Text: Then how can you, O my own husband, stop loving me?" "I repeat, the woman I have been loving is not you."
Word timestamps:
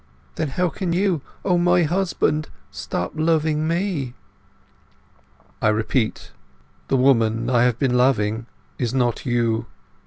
Then 0.33 0.47
how 0.47 0.69
can 0.69 0.93
you, 0.93 1.21
O 1.45 1.59
my 1.59 1.81
own 1.81 1.87
husband, 1.89 2.49
stop 2.71 3.11
loving 3.13 3.67
me?" 3.67 4.15
"I 5.61 5.67
repeat, 5.67 6.31
the 6.87 6.97
woman 6.97 7.51
I 7.51 7.65
have 7.65 7.77
been 7.77 7.95
loving 7.95 8.47
is 8.79 8.95
not 8.95 9.27
you." 9.27 9.67